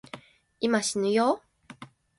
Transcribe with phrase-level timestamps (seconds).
[0.59, 1.85] 今、しぬよぉ